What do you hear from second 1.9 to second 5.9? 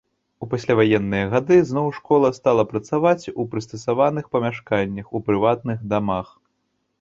школа стала працаваць у прыстасаваных памяшканнях, у прыватных